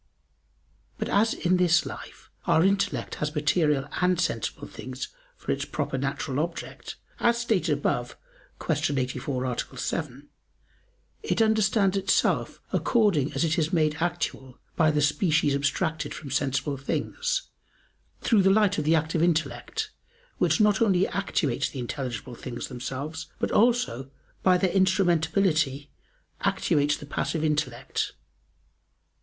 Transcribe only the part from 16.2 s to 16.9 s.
sensible